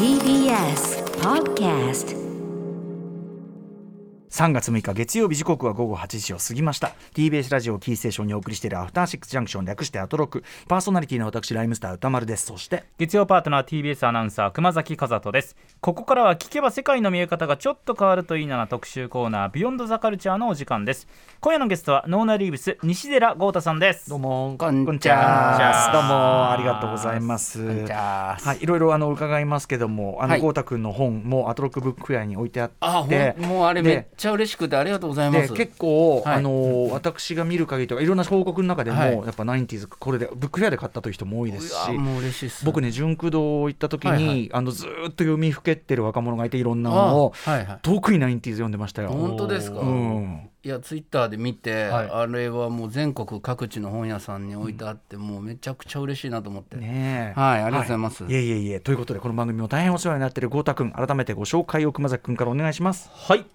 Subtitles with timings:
[0.00, 2.18] TBS Podcast
[4.40, 6.92] 3月6日月曜日時刻は午後8時を過ぎました。
[7.12, 10.44] TBS ラジオキーステーションにお送りしているアフターシックスジャンクション略してアトロク。
[10.66, 12.46] パーソナリティの私ライムスター歌丸です。
[12.46, 15.56] そして月曜パートナー TBS アナウンサー熊崎和人です。
[15.82, 21.06] ここからは聞けば世界の見え方がちょっと変わるといいなな特集コーナービヨンドザカルチャーのお時間です。
[21.40, 24.08] 今夜のゲストはノーナリーブス西寺豪太さんです。
[24.08, 27.60] どうもこんこんにちちははどうもありがとうございます。
[27.60, 28.38] は。
[28.40, 30.40] はいいろいろあの伺いますけどもあのはい。
[30.40, 32.74] 豪太くんの本もアトロックブックフェアに置いてあって。
[32.80, 35.38] あ、もうあれめっちゃ嬉しくてありがとうございま。
[35.38, 42.64] です結構、はいあの私が見る限りとかいろんな報告の中でも、はいやっぱナインティーズこれでブックフェアで買ったという人も多いですしもう嬉しいっす。
[42.64, 47.78] 僕ね純駆堂行った時に、はいはいあのずーっと読みふけってる若者がいていろんなのをあはいはい。
[47.82, 49.10] 特にナインティーズ読んでましたよ。
[49.10, 49.80] 本当ですか？
[49.80, 56.76] うんいやツイッターで見て、はいあれはもう全国各地の本屋さんに置いてあって、もうめちゃくちゃ嬉しいなと思って。
[56.76, 63.08] ねえはいありがとうございますいえいえいえということでこの番組も大変お世話になっている豪太君改めてご紹介を熊崎君からお願いします。
[63.10, 63.46] はい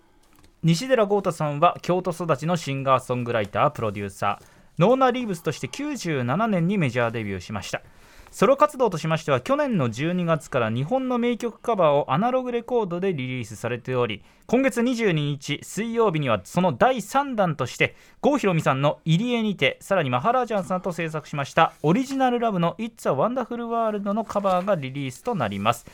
[0.66, 4.46] 西寺豪太さんは京都育ちのシンガーソングライタープロデューサー。
[4.80, 7.84] ノーナ・リーブスとして97年にメジャーデビューしました。
[8.32, 25.86] ソロ活動としましては去年の12月から日本の名曲カバーをアナログレコードでリリースされており今月22日水曜日にはその第3弾として郷ひろみさんの「入江にて」さらにマハラージャンさんと制作しましたオリジナルラブの「It's a Wonderful World」のカバーがリリースとなります。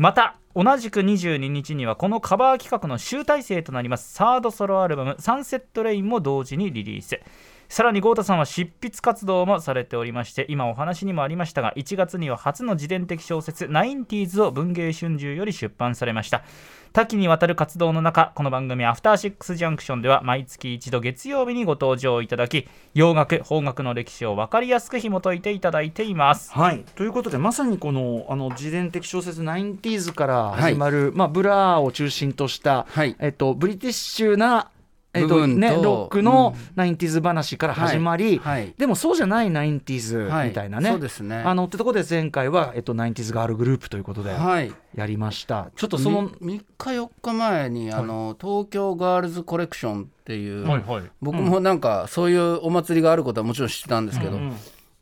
[0.00, 4.14] また同じく22日にはこのカバー企画の集大成となります。
[4.14, 7.20] サードソロアルバム「サンセットレイン」も同時にリリース。
[7.68, 16.44] さらに豪太さんは執筆活動もされておりまして今お話にもありましたが1月には初の自伝的小説「ナインティーズ」を文藝春秋より出版されました。
[16.92, 26.52] 多岐にわたる活動の中この番組「アフターシックスジャンクション」では毎月一度月曜日にご登場いただき洋楽邦楽の歴史を分かりやすく紐解いていただいています。
[26.52, 33.14] はい、ということでまさにこのあの自伝的小説「ナインティーズ」から始まる、まあ、 Blur を中心とした、はい。
[33.20, 34.68] えっと、ブリティッシュな、
[35.12, 36.70] えっとね、ロックのうん。
[36.76, 38.74] nineties 話から始まり、はいはい。
[38.78, 40.48] でもそうじゃない nineties はい。
[40.48, 40.90] みたいなね。
[40.90, 41.36] そうですね。
[41.36, 44.72] あのってところで前回は、えっと、 nineties girl group ということではい。
[44.94, 45.70] やりました。
[45.74, 54.38] ちょっとその3日4日前にあの、東京ガールズコレクションっていう、はい僕もなんかそういうお祭りがあることはもちろん知ってたんですけど、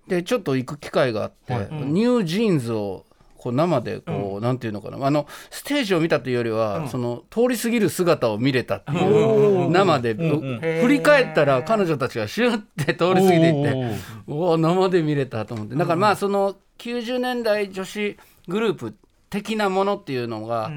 [0.06, 3.04] でちょっと行く機会があって、 NewJeans を
[3.38, 5.06] こう生でこう、なんていうのかな。
[5.06, 15.77] あのステージを見たというよりは、その通り過ぎる姿を見れたっていう、生で、振り返ったら彼女たちがシュッて通り過ぎていっておお生で見れたと思って。
[15.77, 18.16] だからまあその90年代女子
[18.48, 18.94] グループ
[19.31, 20.71] 的なものっていうのが、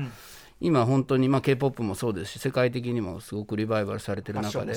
[0.62, 4.76] 今本当にまあ K-POP もそうですし世界的にもすごくリバイバルされてる中で。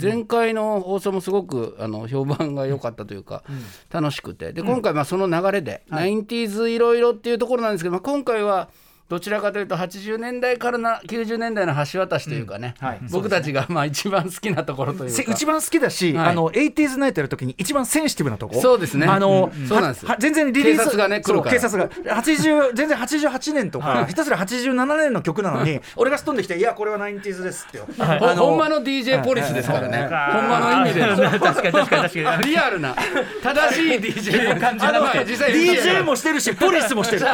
[0.00, 3.42] 前回の放送もすごくあの評判が良かったというか、
[3.90, 4.52] 楽しくて。
[4.52, 8.68] で今回まあその流れで、ナインティーズいろいろっていうところなんですけど、まあ、今回は
[9.10, 13.00] どちらかというと80年代からな90年代の橋渡しというかね、はい。
[13.10, 15.16] 僕たちがまあ一番好きなところというか。
[15.16, 16.28] せ一番好きだし、はい。
[16.28, 18.60] あの 80s ナイトやるときに一番センシティブなとこ。
[18.60, 19.08] そうですね。
[19.08, 19.66] あの、うん。
[19.66, 21.50] そうなんですは全然リリース警察がね来るから。
[21.50, 22.20] 警察が。
[22.22, 31.00] 80全然88年とか、ひたすら87年の曲なのに俺がすっ飛んできていやこれは 90s ですってよ、ほほんまの DJ ポリスですからね、ほんまの意味で。
[31.00, 32.44] 確かに確かに確かに。
[32.44, 32.94] リアルな
[33.42, 37.26] 正しい DJ 感じあの実際 DJ もしてるしポリスもしてる。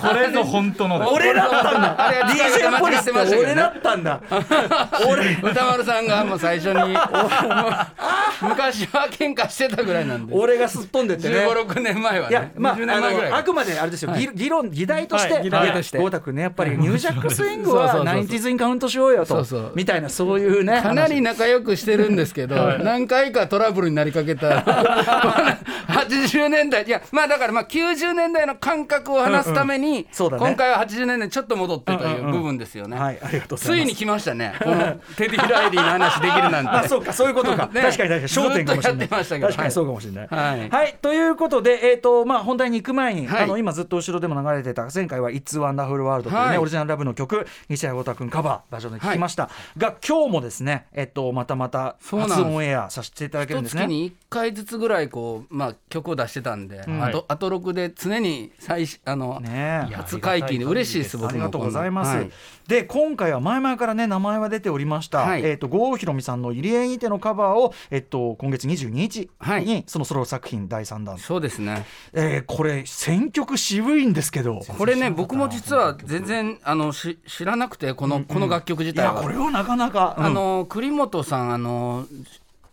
[0.00, 2.06] これぞ本当の俺だったんだ。
[2.06, 3.52] あれは DJ ポリスって間違ってましたけどね。
[3.52, 4.20] 俺だったんだ。
[5.08, 6.96] 俺歌丸さんがもう最初に
[8.42, 10.34] 昔は喧嘩してたぐらいなんで。
[10.34, 11.36] 俺がすっ飛んでってね。
[11.46, 13.32] 15、6年前はいやね、まあ、20年前ぐらい。
[13.32, 15.98] あくまであれですよ、議議論議題として、はい議題として。
[15.98, 19.26] 豪太君ねやっぱりニュージャックスイングはナインティーズにカウントしようよと。
[19.26, 19.72] そうそう。
[19.74, 21.28] みたいなそういうねかなり話。
[21.28, 24.60] 仲良くしてるんですけど、何回かトラブルになりかけた
[25.88, 26.84] 80年代。
[26.84, 30.50] いやまあだからまあ90年代の感覚を話すために、そうだね。
[30.50, 34.54] 今回は80年代ちょっと戻ってという部分ですよね、はいありがとうついに来ましたね。
[34.62, 36.70] このテディ・ライリーの話できるなんて。
[36.70, 37.80] あそうかそういうことか、ね。
[37.80, 38.22] 確かに確かに。
[38.22, 39.00] 焦点かもしれない。
[39.00, 39.46] ずっとやってましたけど。
[39.48, 40.28] 確かにそうかもしれない。
[40.70, 40.96] はい。
[41.00, 43.42] ということでえっ、とまあ本題に行く前に、はい。
[43.44, 46.58] あの今ずっと後ろでも流れてた前回は「It's Wonderful World」というね、はい。
[46.58, 52.42] オリジナルラブの曲西谷豪太君カバーバージョンで聴きました、が今日もですねえっ、とまたまたそうなんです。
[52.42, 53.82] 初オンエアさせていただけるんですね。
[53.82, 57.02] 一月に1回ずつぐらいこう、まあ、曲を出してたんで、ん。
[57.02, 61.16] あとアトロクで常に最しあの、ねえ初解禁で嬉しいです。
[61.16, 62.16] 僕もありがとうございます。
[62.16, 62.30] はい。
[62.66, 65.44] で今回は前々からね名前は出ておりました、はい。
[65.44, 69.84] えっ、と郷ひろみさんの入江にてのカバーをえっ、と今月22日に、はい。
[69.86, 71.86] そのソロ作品第3弾、そうですね。
[72.12, 74.60] えーこれ選曲渋いんですけど。
[74.76, 79.22] これね僕も実は全然あのし知らなくてこの,、この楽曲自体は。
[79.22, 80.24] これはなかなか、うん。
[80.24, 82.06] あの栗本さんあの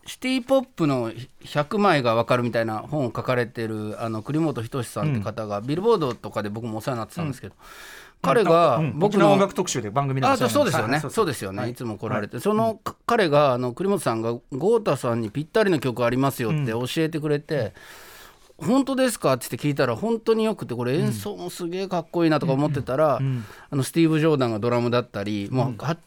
[0.06, 7.56] シティ・ポップの100枚が分かるみたいな本を書かれてるあの栗本仁さんって方が、ビルボードとかで僕もお世話になってたんですけど、
[8.22, 9.00] 彼がうん。
[9.00, 11.44] 僕の音楽特集で番組でもあそうですよね、はいそうです。
[11.44, 17.74] よね、い、つも来られて、そのか彼があの栗本さんが豪太さんにぴったりの曲ありますよって教えてくれて、
[18.58, 25.98] 本当ですかって聞いたら本当によくてこれ演奏もすげえかっこいいなとか思ってたら、あのスティーブ・ジョーダンがドラムだったり、もうは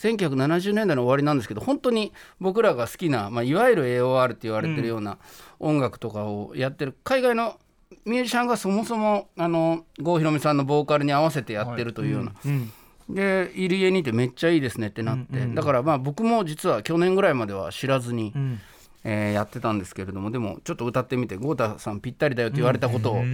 [0.00, 5.18] 1970年代の終わりなんですけど本当に僕らが好きな、まあ、いわゆる AOR って言われてるような
[5.58, 7.58] 音楽とかをやってる海外の
[8.06, 12.72] ミュージシャンがそもそもあの郷ひろみさんのボーカルに合わせてやってるというような、うん
[13.08, 18.60] で入り江にてめっちゃいいですねってなって、だからまあ僕も実は去年ぐらいまでは知らずに、うん。
[19.02, 23.24] えーやってたんですけれどもでもちょっと歌ってみて豪太さんぴったりだよって言われたことを、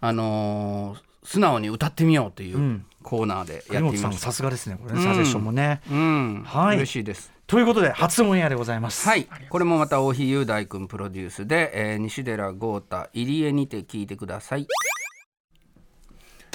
[0.00, 2.86] あのー素直に歌ってみようというん。
[3.02, 4.02] コーナーでやってみました。
[4.02, 6.76] さんさすがですねこれねサジェッションもね、うん、はい。
[6.78, 7.30] 嬉しいです。
[7.46, 9.06] ということで初オンエアでございます。
[9.06, 14.66] はい、これもまた大日雄大君プロデュースで、えー西寺豪太入江にて聞いてください。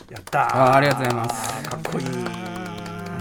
[0.10, 0.74] やったー。
[0.74, 1.70] ありがとうございます。
[1.70, 2.06] かっこいい。
[2.06, 2.10] あ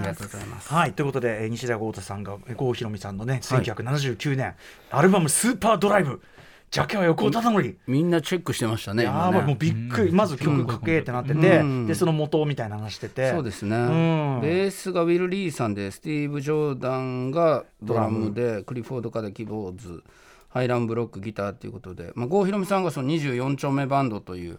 [0.01, 0.73] りがとうございます。
[0.73, 0.93] はい。
[0.95, 4.55] ということで、えー西田豪太さんがえー郷ひろみさんのね1979年、
[4.91, 6.23] アルバム「スーパードライブ」
[6.71, 9.05] ジャケは横尾忠則みんなチェックしてましたね。
[9.05, 9.39] や今ね。
[9.39, 13.31] ばいもうびっくり、まず曲かけってなってて、でその元みたいな話してて。
[13.31, 14.41] そうですね、ん。
[14.43, 20.03] ベースがウィル・リーさんでスティーブ・ジョーダンがドラムでクリフォード・カデ・キボーズ
[20.51, 24.59] ハイランブロックギターということで、まあ、郷ひろみさんがその24丁目バンドという、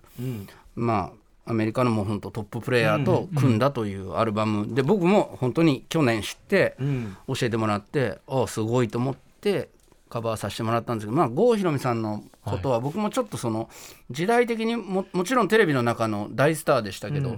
[0.76, 4.74] まあアメリカのもう本当トッププレイヤーと組んだというアルバム。
[4.76, 7.18] で僕も本当に去年知ってん。
[7.28, 9.70] 教えてもらってああすごいと思って
[10.10, 13.70] カバーさせてもらったんですけどまあ郷ひろみさんのことは僕もちょっとその
[14.10, 17.38] 時代的にももちろんテレビの中の大スターでしたけど、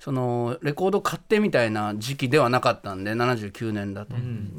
[0.00, 4.14] そのレコード買ってみたいな時期ではなかったんで79年だと、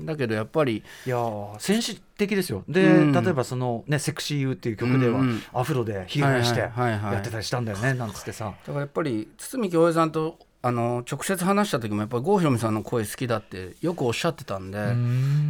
[0.05, 2.63] だけどやっぱりいやー戦士的ですよ。
[2.67, 3.11] で、うん。
[3.13, 5.43] 例えばそのね「セクシーユー」っていう曲では、うんうん。
[5.53, 8.45] アフロでヒールしてやってたりしたんだよね、なんつってさ。
[8.45, 14.95] だからやっぱり堤京平さんとあの直接話した時もやっぱり郷ひろみさんの声好きだってよくおっしゃってたんでやっ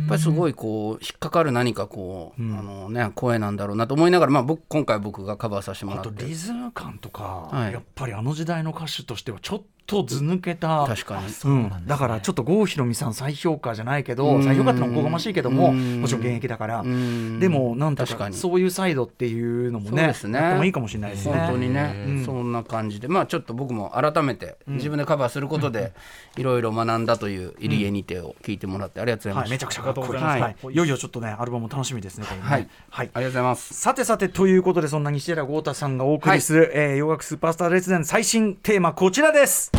[0.07, 6.11] ぱりすごいこう引っかかる何かこう、あのね、声なんだろうなと思いながら、まあ、僕今回僕がカバーさせてもあらって。
[6.11, 7.73] とリズム感とか、はい。
[7.73, 10.85] やっぱりあの時代の歌手としてはちょっとず抜けた。
[10.87, 11.27] 確かに。
[11.43, 14.43] うん、だからちょっと郷ひろみさん再評価じゃないけどうん。
[14.43, 16.01] 再評価ってのはおこがましいけどもうん。
[16.01, 16.81] もちろん現役だから。
[16.81, 17.39] うん。
[17.39, 20.39] でもなんと確かそういうサイドっていうのもねそうですね。
[20.39, 21.33] やってもいいかもしれないですね。
[21.33, 22.25] 本当にね、うん。
[22.25, 23.07] そんな感じで。
[23.07, 25.93] まあちょっと僕も改めて自分でカバーすることで
[26.37, 30.75] いろいろ学んだという「入江にて」を聞いてもらってありがとうございまはい、した、めちゃくちゃかっこいい、はい、い。
[30.75, 32.67] よいよちょっとねアルバムも楽しみですねはい。
[32.89, 33.03] はい。
[33.03, 33.73] ありがとうございます。
[33.73, 39.71] さてさてということでそんな西寺豪太さんがお送りする、えー洋楽スーパースター列伝最新テーマこちらです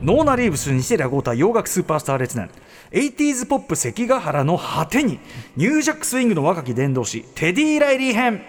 [0.00, 2.48] ノーナ・リーブス西寺豪太洋楽スーパースター列伝
[2.92, 5.18] 80s ポップ関ヶ原の果てに
[5.56, 8.42] ニュージャックスイングの若き伝道師テディ・ライリー編。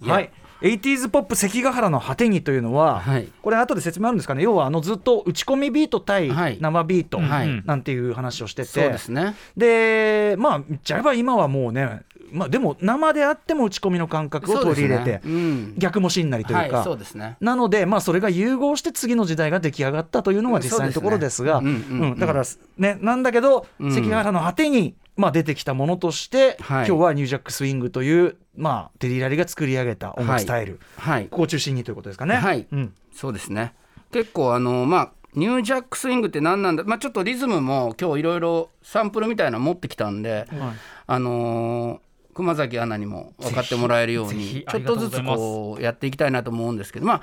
[0.00, 0.30] はい。
[0.62, 3.28] 80s ポップ関ヶ原の果てにというのは、はい。
[3.42, 4.42] これ後で説明あるんですかね。
[4.42, 6.58] 要はあのずっと打ち込みビート対はい。
[6.60, 7.62] 生ビートはい。
[7.66, 9.34] なんていう話をしてて、そうですね。
[9.56, 15.20] でまあ言っちゃえば今はもうね、まあ、でも生であっても打ち込みの感覚を取り入れて、ね。
[15.24, 15.74] うん。
[15.78, 17.36] 逆もしんなりというか、はいそうですね。
[17.40, 21.62] なので、まあ、それが融合して次の時代が出来上がったというのが実際のところですが、
[22.18, 22.44] だから、
[22.78, 23.92] ね、なんだけど、うん。
[23.92, 26.86] 関ヶ原の果てに、まあ、出てきたものとして、はい。
[26.86, 31.26] 今日はニュージャックスイングという、まあ、テリー・ラリが作り上げた音楽スタイル、はい。
[31.28, 32.36] ここを中心にということですかね。
[32.36, 32.66] はい。
[32.70, 32.94] うん。
[33.12, 33.74] そうですね。
[34.12, 40.46] 結構あのまあニュージャックスイングって何なんだ、まあ、ちょっとリズムも今日いろいろサンプルみたいなの持ってきたんで、
[41.06, 42.05] あのー
[42.36, 47.22] 熊崎アナにも分かってもらえるようにちょっとずつこうやっていきたいなと思うんですけど、まあ、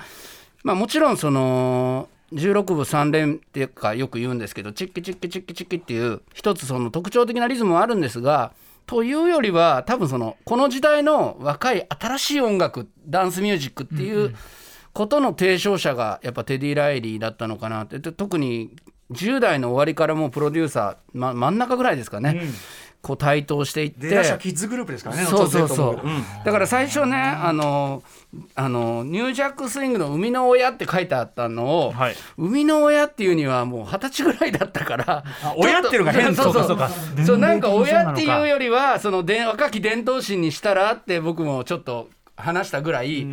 [0.64, 8.54] まあもちろんその16部3連っていうかよく言うんですけどチッキチッキチッキチッキっていう一つその特徴的なリズムはあるんですが
[8.88, 14.36] というよりは多分そのこの時代の若い新しい音楽ダンスミュージックっていう
[14.94, 18.00] ことの提唱者がやっぱテディ・ライリーだったのかなって。
[18.00, 18.76] で特に
[19.12, 22.42] 10代の終わりからもうプロデューサー、ま、真ん中ぐらいですかね、
[23.04, 24.08] こう台頭していって。
[24.08, 26.00] 出だしはキッズグループですからね、そうそう後そうう
[26.46, 28.02] だから最初ねあの
[28.56, 32.16] あのニュージャックスイングの生みの親って書いてあったのを、はい。
[32.38, 36.90] 生みの親っていうにはもう二十歳ぐらいだったからあ親っていうのが変そうそうそうか
[37.26, 43.28] そうなんか親っていうよりはそので若き伝統心にしたらって僕もちょっと話したぐらい、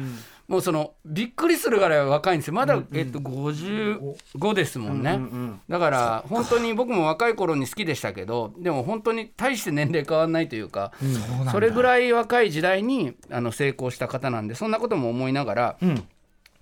[0.50, 2.54] もうそのびっくりするぐらい若いんですよ。
[2.54, 5.20] まだ、えっと、55ですもんね、
[5.68, 10.90] だから本当に僕も若い頃に好きでしたけどでも本当に大して年齢変わらないというか、
[11.52, 15.76] それぐらい若い時代にあの成功した方なんでそんなことも思いながら、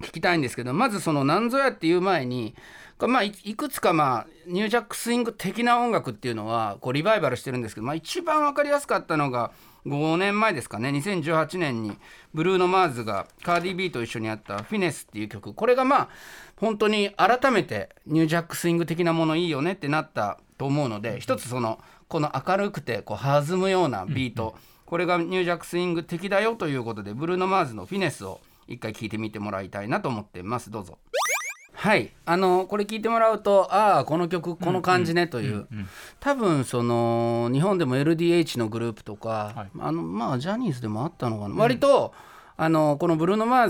[0.03, 2.55] 聞きたいんですけどまずその何ぞやっていう前に
[3.01, 9.51] まあいいくつかまあニュージャックスイング的な音楽っていうのはこうリバイバルしてるんですけど、まあ、一番分かりやすかったのが
[9.89, 10.91] 5年前ですかね。
[10.91, 11.97] 2018年に
[12.35, 15.55] ブルーノ・マーズがカーディ・ビーと一緒にやった「フィネス」っていう曲。
[15.55, 16.09] これがまあ
[16.57, 24.55] 本当に改めてニュージャックスイング的なものいいよねってなったと思うので一つそのこの明るくてこう弾むようなビート。
[24.85, 30.71] これがニュージャックスイング的だよということでブルーノ・マーズの「フィネス」を一回聞いてみてもらいたいなと思ってます。
[30.71, 30.99] どうぞ。
[31.79, 32.13] はい。
[32.27, 35.69] あのこれ聞いてもらうとああこの曲この感じねという。
[36.19, 39.71] 多分その日本でも LDH のグループとか、はい。
[39.79, 42.13] あのまあジャニーズでもあったのかな、割と
[42.57, 43.69] あのこのブルーノ・マー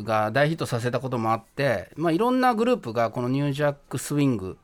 [0.00, 4.58] ズが大ヒットさせたこともあって、まあ、いろんなグループがこのニュージャックスイング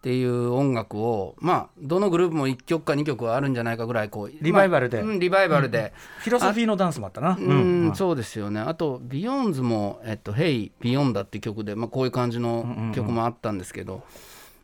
[0.00, 5.02] っていう音楽をまあどのグループも1曲か2曲はあるんじゃないかぐらいこうリバイバルで。
[5.02, 7.36] まあうんリバイバルで、フィロソフィーのダンスもあったな。
[7.38, 8.60] うん、そうですよね。
[8.60, 10.72] あと BEYOOOOONDS も「えっと、 Hey!
[10.80, 14.02] ビヨンダ」って曲で、まあ、こういう感じの曲もあったんですけど、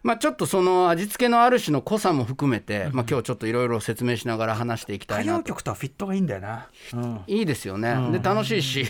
[0.02, 5.37] まあ、ちょっとその味付けのある種の濃さも含めて、まあ、今日ちょっといろいろ説明しながら話していきたいなと。
[5.37, 6.68] 歌謡曲とはフィットがいいんだよな。
[6.94, 7.20] うん。
[7.26, 8.86] いいですよね、で楽しいし、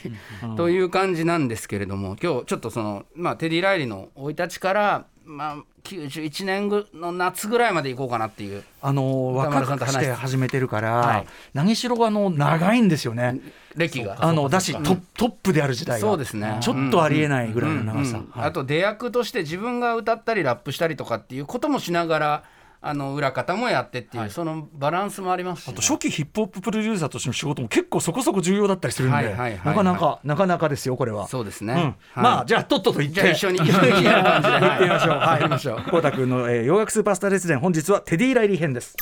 [0.57, 8.63] という感じなんですけれども今日ちょっとその、まあ、テディ・ライリーの生い立ちから、まあ、91年ぐの夏ぐらいまで行こうかなっていう。
[8.81, 11.27] あの若くして話して始めてるから、はい。
[11.53, 13.41] 何しろあの長いんですよね。
[13.75, 14.17] 歴が。
[14.21, 16.07] あのだしトップトップである時代が。
[16.07, 16.59] そうですね。
[16.61, 18.21] ちょっとありえないぐらいの長さ。
[18.35, 22.45] あと出役として自分が歌ったりラップしたりとかっていうこともしながら
[22.89, 29.67] あの裏方もやってっていう、そのバランスもありますしね、あと初期ヒップホッププロデューサーとしての仕事も結構そこそこ重要だったりするんで、はいはいはいはい。
[29.67, 31.27] なかなかなかなかですよこれは。
[31.27, 31.81] そうですね、うん。
[31.81, 31.95] はい。
[32.15, 33.31] まあじゃあとっとと言って。
[33.33, 33.59] 一緒に。
[33.59, 35.19] 行ってみましょう。
[35.19, 35.91] はい、行きましょう。
[35.91, 38.97] 郷太君の、えー洋楽スーパースター列伝本日はテディ・ライリー編です。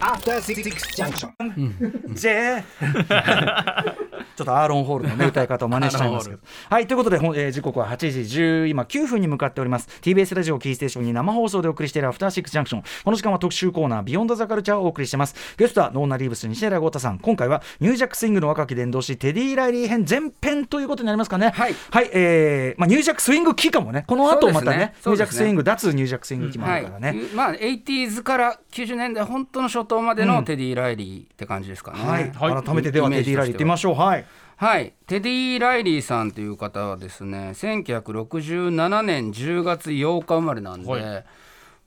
[0.00, 0.62] After Six
[0.94, 1.32] Junction.
[2.14, 3.94] ジェー
[4.36, 6.40] ちょっとアーロンホールの、ね、歌い方を真似しちゃいますけど。
[6.68, 9.88] はいということで、えー時刻は8時10今9分に向かっております。
[10.02, 12.82] TBS ラジオキーステーションに生放送でお送りしているアフターシックスジャンクション。
[12.82, 15.34] この時間は特集コーナー Beyond The Culture をお送りしています。
[15.56, 17.18] ゲストはノーナリーブス西寺郷太さん。
[17.18, 21.52] 今回はニュージャックスイングの若き伝道師テディ・ライリー編前編ということになりますかね。
[21.54, 21.74] はい。
[21.90, 24.04] はい、えーまあ、ニュージャックスイング期かもね。
[24.06, 32.62] この後またねニュージャックスイング脱ニュージャックスイング期もあはいるからね、まあ 80s から90年代本当の初頭までのテディ・ライリーって感じですかね、はい、はい。
[32.62, 33.94] 改めてではテディ・ライリー行ってみましょう。
[33.94, 34.25] はい
[34.56, 41.24] はい、テディ・ライリーさんという方はですね1967年10月8日生まれなんで、はい。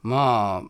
[0.03, 0.67] まあ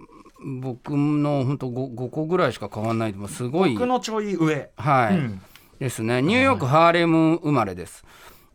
[0.62, 3.74] 僕の本当 5, 5個ぐらいしか変わんないでもすごい。
[3.74, 4.70] 僕のちょい上。
[4.78, 5.42] はい、うん。
[5.80, 6.22] ですね。
[6.22, 8.06] ニューヨーク・ハーレム生まれです。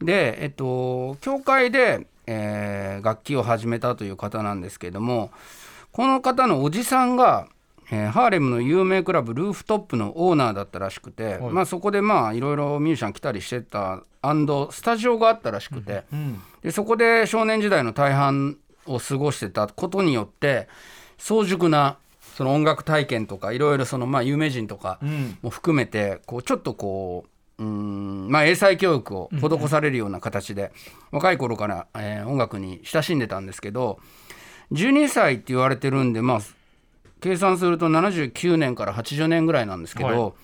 [0.00, 5.30] でえっと教会で、えー楽器を始めたという方なんですけども
[5.92, 7.46] この方のおじさんが、
[7.90, 14.02] えーハーレムの有名クラブルーフトップのオーナーだったらしくて、まあ、そこでまあいろいろミュージシャン来たりしてた
[14.70, 16.04] スタジオがあったらしくて、
[16.62, 20.68] でそこで少年時代の大半を過ごしてたことによって
[21.18, 21.98] 早熟な
[22.36, 24.98] その音楽体験とかいろいろそのまあ有名人とか
[25.42, 27.24] も含めてこうちょっとこ
[27.58, 30.72] ううーんまあ英才教育を施されるような形で
[31.12, 33.98] 若い頃から、えー音楽に親しんでたんですけど
[34.72, 36.40] 12歳って言われてるんでまあ
[37.24, 40.36] 計算すると79年から80年ぐらいなんですけど、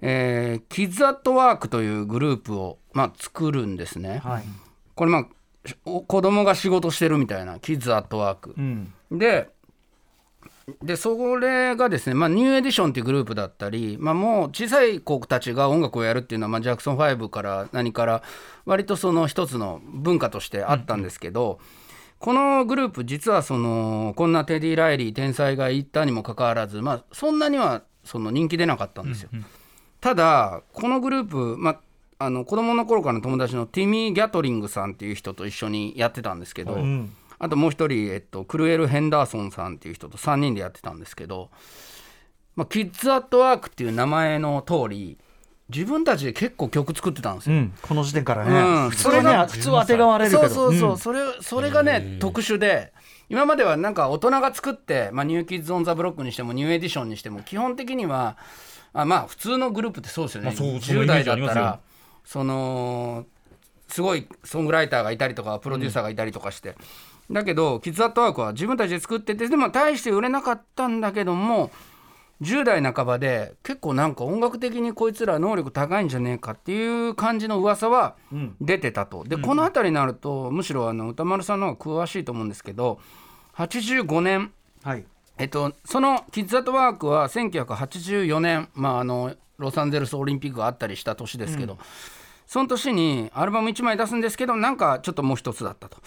[0.00, 4.18] えーキッズ・アット・ワークというグループを、まあ、作るんですね。
[4.18, 4.42] はい
[4.96, 5.26] これまあ
[5.84, 8.54] お子供が仕事してるみたいなキッズ・アット・ワーク。
[8.58, 9.48] うんで
[10.82, 18.22] でそれがですね、まあ、ニューエディションっていうグループだったり、まあ、もう小さい子たちが音楽をやるっていうのは、まあ、ジャクソン5から何から
[18.64, 21.60] 割とその一つの文化としてあったんですけど、
[22.24, 29.28] このグループ実はそのこんなテディ・ライリー天才がいたにもかかわらず、まあ、そんなにはその人気出なかったんですよ。
[30.00, 41.50] ただこのグループ、まあ、あの子供の頃からの友達のティミー・ギャトリングさんっていう人と一緒にやってたんですけど、んあともう一人、えっと、クルエル・ヘンダーソンさんっていう人と3人でやってたんですけど、
[42.56, 45.18] まあ、キッズ・アット・ワークっていう名前の通り
[45.74, 47.56] 自分たちで結構曲作ってたんですよ。
[47.56, 48.90] うん、この時点からうね、ん。
[48.90, 50.48] 普通はね普通は当てがわれるけど。
[50.48, 50.98] そうそうそう、ん。
[50.98, 52.92] それそれがね特殊で
[53.28, 58.36] 今まではなんか大人が作って、まあ、ニューキッズ・オン・ザ・ブロックにしてもニューエディションにしても基本的には
[58.92, 61.80] あまあ普通のグループってそうですよね、まあそうその10イメー代だったら
[62.24, 63.26] その
[63.88, 66.74] すごいソングライターがいたりとかプロデューサーがいたりとかして、
[67.30, 71.70] だけどキッズ・アット・ワークは自分たちで作っててでも大して売れなかったんだけども
[72.42, 78.16] 10代半ばで結構なんか音楽的にこいつら能力高いんじゃねえかっていう感じの噂は
[78.60, 79.24] 出てたと。
[79.24, 82.98] でこの辺りになるとむしろあの歌丸さんの方が詳しいと思うんですけど
[83.54, 85.04] 85年はい。
[85.36, 91.76] えっと、そのキッズ・アット・ワークは1984年、まあ、あのロサンゼルスオリンピックがあったりした年ですけど、
[92.46, 95.98] その年にアルバム1枚出すんですけどなんかちょっともう一つだったと、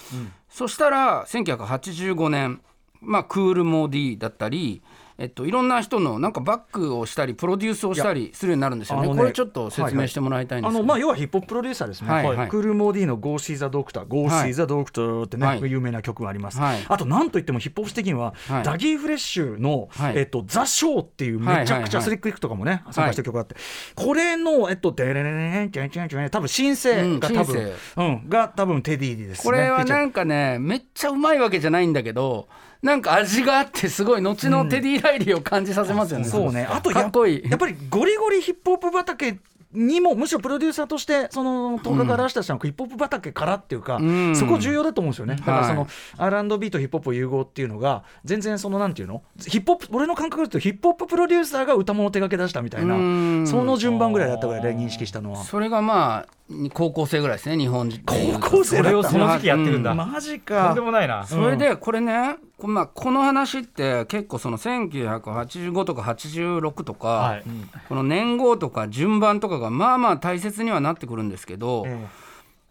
[0.49, 2.61] そしたら1985年
[3.01, 4.81] まあクールモディだったり
[5.17, 9.07] えっと、いろんな人のなんかバックをしたりプロデュースをしたりするようになるんですよね。
[9.07, 10.79] ねこれちょっと説明してもらいたいんですけど。
[10.79, 12.47] あのまあ要はヒップホッププロデューサーですね、はいはい。
[12.49, 15.61] クールモーディの Go See the Doctor Go は See い the Doctor ってね、はい。
[15.71, 16.85] 有名な曲があります、はい。
[16.87, 18.63] あとなんといってもヒップホップ的には、はい。
[18.63, 20.17] ダギー・フレッシュの、はい。
[20.17, 23.55] えっと、ザ・ショーっていうめちゃくちゃスリックリックとかもね、参加した曲があって、
[23.95, 29.43] これの、えっと、デレレレレンチェン多分シンセが多分、うんが多分テディですね。
[29.43, 32.47] これはなんかねめっちゃうまいわけじゃないんだけど
[32.81, 36.67] なんか味があってすごい後のテディ・ライリーを感じさせますよね、そうね。
[36.69, 37.49] あとやかっこいい。
[37.49, 39.39] やっぱりゴリゴリヒップホップ畑
[39.73, 44.35] にもむしろプロデューサーとしてその10日から出した人のヒップホップ畑からっていうか、ん。
[44.35, 45.35] そこ重要だと思うんですよね。
[45.35, 45.89] だからその、はい。
[46.17, 49.23] R&B とヒップホップ融合っていうのが全然そのなんていうの？
[49.45, 53.47] ヒップホップ俺の感覚だとヒップホッププロデューサーが歌物を手掛け出したみたいなうん。
[53.47, 55.43] その順番ぐらいだったぐらいで認識したのは。
[55.43, 56.36] それがまあ
[56.73, 57.89] 高校生ぐらいですね日本。
[57.89, 59.97] 人高校生だったそれをその時期やってるんだ、うん。
[59.97, 67.43] マジとんかでもないな、それでこれね、こまあ、この話って結構その1985とか86とか、はい。
[67.89, 72.07] この年号とか順番とかがまあまあ大切にはなってくるんですけど、え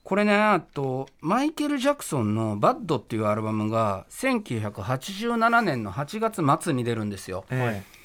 [0.04, 7.44] これねあとマイケル・ジャクソンの「バッド」っていうアルバムが1987年の8月末に出るんですよ。
[7.50, 7.95] ええ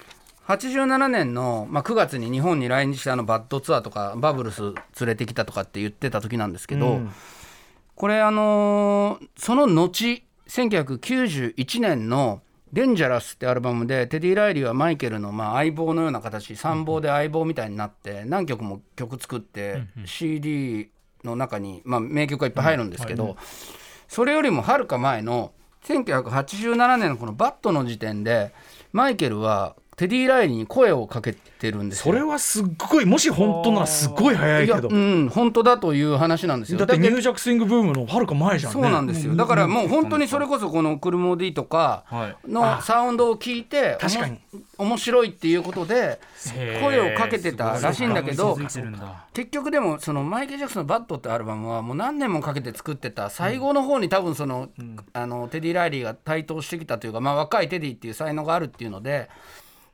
[0.48, 4.74] 87年の、まあ、9月に日本に来日したあのバッドツアーとかバブルス連
[5.08, 7.12] れてきたとかって言ってた時なんですけど、うん。
[7.96, 12.42] これあのーその後1991年の
[12.74, 20.90] 「デンジャラス」ってアルバムでテディ・ライリーはマイケルのまあ相棒のような形参謀で相棒みたいになって何曲も曲作って CD
[21.24, 23.38] の中にまあ名曲がいっぱい入るんですけど
[24.08, 25.54] それよりもはるか前の
[25.86, 28.52] 1987年のこの「バット」の時点で
[28.92, 32.06] マイケルはテディ・ライリーに声をかけてるんですよ。
[32.06, 34.90] それはすっごいもし本当ならすっごい早いけど。
[34.90, 36.80] うん本当だという話なんですよ。
[36.80, 38.82] だってニュージャックスイングブームのはるか前じゃんね。
[38.82, 39.36] そうなんですよ。
[39.36, 42.52] だからもう本当にそれこそこの「クール・モー・ディ」とかはい。
[42.52, 44.40] のサウンドを聞いて確かに。
[44.80, 46.20] 面白いっていうことで
[46.82, 48.58] 声をかけてたらしいんだけど
[49.34, 53.30] 結局でもそのマイケル・ジャクソンの「バッド」ってアルバムはもう何年もかけて作ってた。
[53.30, 54.70] 最後の方に多分その
[55.14, 59.30] あのテディ・ライリーが台頭してきたというかまあ若いテディっていう才能があるっていうので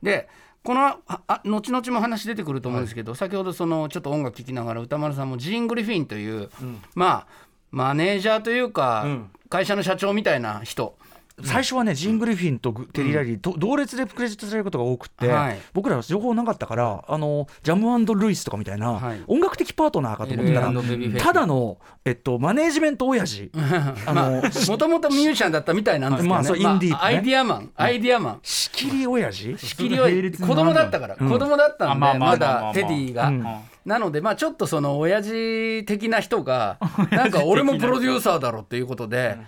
[0.02, 0.28] で
[0.62, 6.50] このああ後々も話出てくると思うんですけど、先ほどそのちょっと音楽聴きながら宇多丸さんもジーン・グリフィンという、
[6.94, 9.06] まあマネージャーというか、
[9.48, 10.96] 会社の社長みたいな人
[11.44, 15.58] 最初はねジン・グリフィンとグテリー・ライリーと同列でクレジットされることが多くて、はい。
[15.72, 19.22] 僕らは情報なかったからあのジャムルイスとかみたいな、はい。
[19.26, 23.50] 音楽的パートナーかと思ってたらただの、えっと、マネージメント親父。
[24.06, 26.98] あの、もともとミュージシャンだったみたいなんですけどね、まあそうインディーね。
[27.00, 27.70] アイディアマン。
[27.76, 28.38] アイディアマン。
[28.42, 29.56] 仕切り親父。
[29.58, 33.46] 仕切りは子供だったから、子供だったんで、あまだテディが、うん。
[33.84, 36.78] なのでまあちょっとその親父的な人が
[37.10, 37.26] な。
[37.26, 39.38] んか俺もプロデューサーだろっていうことで。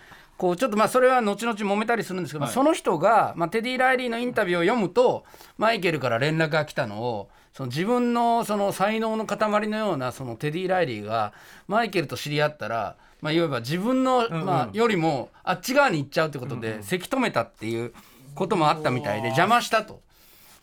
[0.41, 5.25] こうちょっとまあそれは後々揉めたりするんですけど、その人が、まあ、テディ・ライリーのインタビューを読むと
[5.59, 11.35] マイケルから連絡が来たのをその自分のその才能の塊のようなそのテディ・ライリーが
[11.69, 17.93] マイケルと知り合ったら、まあ、いわば自分の、まあ、よりもあっち側に行っちゃうってことで、せき止めたっていう
[18.35, 20.01] こともあったみたいで邪魔したと。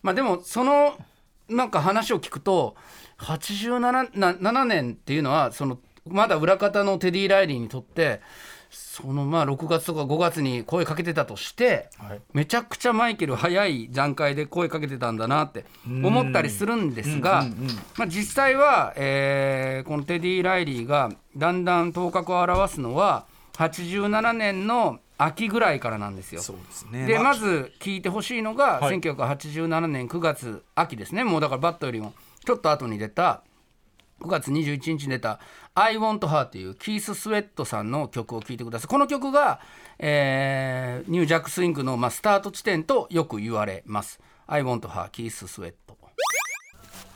[0.02, 0.98] まあでもその
[1.48, 2.74] なんか話を聞くと
[3.18, 3.78] 87
[4.18, 8.20] な7年っていうのはそのまだ裏方のテディ・ライリーにとって
[8.70, 11.88] そのまあ6月とか5月に声かけてたとして、
[12.32, 17.46] めちゃくちゃマイケル早い段階で声かけてたんだなって思ったりするんですが、
[17.96, 26.40] まあ、実際は、えーこのテディ・ライリーがだんだん頭角を現すのは87年の秋ぐらいからなんですよ。
[26.40, 27.06] ですね。
[27.06, 29.00] でまず聞いてほしいのが、はい。
[29.00, 31.24] 1987年9月秋ですね。
[31.24, 32.12] もうだからバットよりも
[32.44, 33.42] ちょっと後に出た
[34.20, 35.40] 9月21日に出た
[35.74, 38.88] 「I Want Her」っていうキース・スウェットさんの曲を聴いてください。
[38.88, 39.60] この曲が、
[39.98, 45.88] えーニュージャックスイングの、まあ、スタート地点とよく言われます「I Want Her」キース・スウェット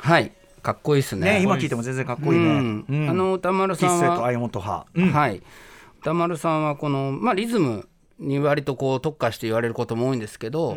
[0.02, 0.32] はい。
[0.62, 1.38] かっこいいですね。
[1.38, 2.84] ね今聞いても全然かっこいいね、うん。
[2.88, 3.10] うん。
[3.10, 5.12] あの歌丸さんはスとアイモントハうん。
[5.12, 5.42] はい。
[6.00, 7.88] 歌丸さんはこの、まあ、リズム
[8.18, 10.76] に割とこう特化して言われることも多いんですけど、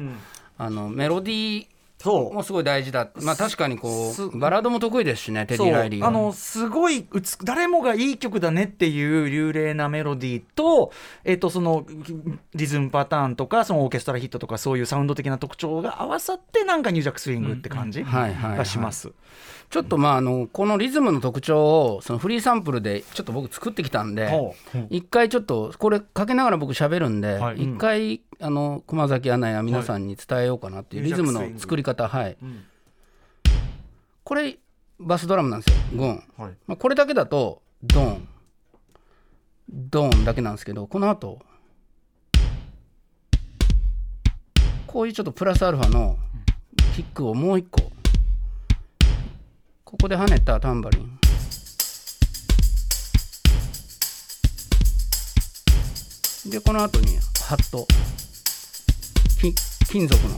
[0.58, 1.68] あのメロディー
[2.12, 5.74] もすごい大事だまあ確かにこうバラードも得意ですしねテディ・そう。
[5.74, 6.08] ライリーは。
[6.08, 10.92] あのすごい美誰もがいい曲だねっていう流麗なメロディーと,、
[11.24, 11.86] えっとその
[12.54, 18.58] リズムパターンとかそのオーケストラヒットとかそういうサウンド的な特徴が合わさってなんかニュージャックスイングって感じはいはいはい。
[18.60, 19.12] がします。
[19.76, 21.58] ちょっとまああのこのリズムの特徴
[21.96, 24.56] をそのフリーサンプルでちょっと僕作ってきたんでほ
[24.90, 27.62] 一回ちょっとこれかけながら僕喋るんではい。
[27.62, 32.38] 一回あの駒崎アナや皆さんに伝えようかなっていうリズムの作り方はい。
[34.24, 34.60] これ
[34.98, 35.82] バスドラムなんですよ。
[35.94, 36.54] ゴン、はい。
[36.68, 38.28] まあ、これだけだとドン。
[39.70, 41.40] ドンだけなんですけどこの後
[44.88, 46.18] こういうちょっとプラスアルファの
[46.96, 47.92] キックをもう一個
[49.96, 51.18] ここで跳ねたタンバリン。
[56.52, 57.88] でこの後にハット。
[59.40, 59.56] き
[59.90, 60.38] 金属の。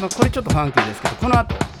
[0.00, 1.73] まあこれちょっとファンキーですけどこの後。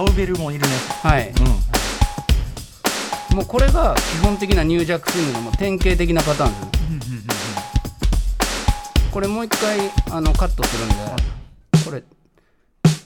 [0.00, 0.68] カウベルもいるね。
[1.02, 1.28] はい。
[1.28, 1.32] う
[3.32, 3.36] ん。
[3.36, 6.98] もうこれが基本的なニュージャックスイングのもう典型的なパターン。
[6.98, 9.78] ですこれもう一回
[10.10, 10.94] あのカットするんで、
[11.84, 12.02] これ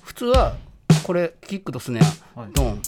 [0.05, 0.55] 普通は
[1.03, 2.53] これキックとスネア、はい。
[2.53, 2.81] ドン。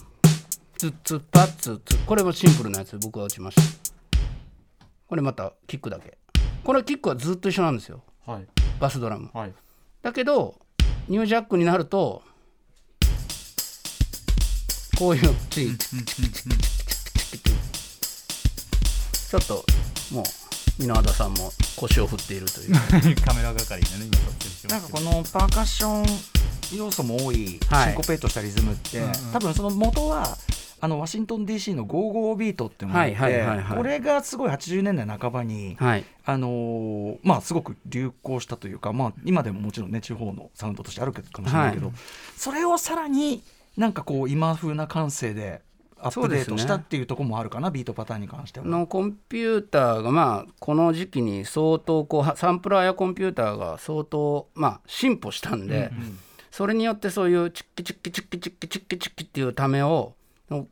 [0.78, 3.62] ツッツッパッツッツこれもシンプルなやつ僕は打ちました。
[5.08, 6.16] これまたキックだけ。
[6.62, 8.04] これキックはずっと一緒なんですよ。
[8.24, 8.46] はい。
[8.78, 9.30] バスドラム。
[9.34, 9.52] はい。
[10.00, 10.60] だけど
[11.08, 12.22] ニュージャックになると
[14.98, 19.64] こういうちょっと
[20.12, 20.24] もう
[20.82, 22.74] 稲田さんも腰を振っているという。
[23.24, 26.06] カメラ係でね今撮ってるなんかこのパーカッション
[26.76, 30.36] 要素も多い、シンコペートしたリズムって、うんうん、多分その元は
[30.80, 41.96] あのワシントン DC の55ビートっていうのがあって、はいはいはいはい、これがすごい80年代半ばに、はい、あのー、まあ、すごく流行したというか、まあ、今でももちろんね地方のサウンドとしてあるかもしれないけど、はい、
[42.36, 43.42] それをさらに
[43.76, 45.62] なんかこう今風な感性で
[45.98, 48.66] アップデートしたっていうところもあるかな、ビートパターンに関しては。
[48.66, 55.90] のコンピューターがまあこの時期に相当こうはサンプラーやコンピューターが相当まあ進歩したんで、
[56.50, 60.14] それによってそういうチッキチッキチッキチッキチッキチッキっていうためを